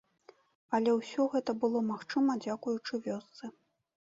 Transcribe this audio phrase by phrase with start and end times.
[0.77, 3.45] Але ўсё гэта было магчыма дзякуючы вёсцы.